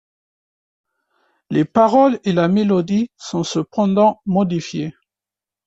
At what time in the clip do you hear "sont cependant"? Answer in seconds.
3.17-4.19